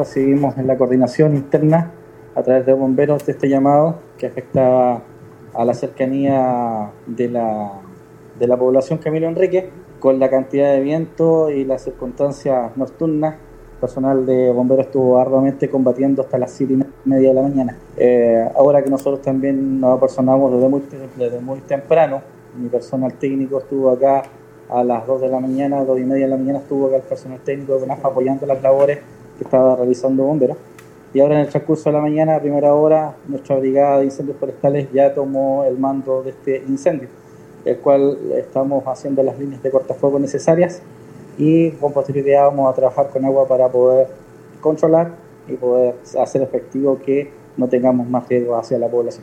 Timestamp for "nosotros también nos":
18.90-19.96